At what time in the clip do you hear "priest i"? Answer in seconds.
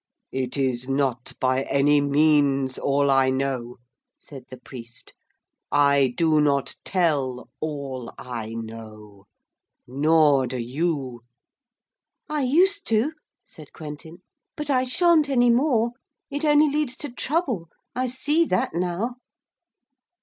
4.57-6.15